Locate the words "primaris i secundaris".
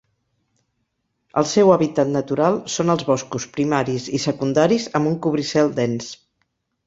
3.57-4.87